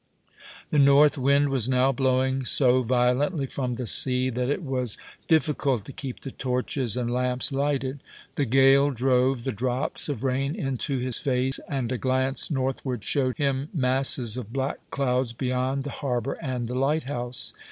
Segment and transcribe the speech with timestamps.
[0.71, 5.85] The north wind was now blowing so violently from the sea that it was difficult
[5.85, 8.01] to keep the torches and lamps lighted.
[8.33, 13.37] The gale drove the drops of rain into his face, and a glance northward showed
[13.37, 17.53] him masses of black clouds beyond the harbour and the lighthouse.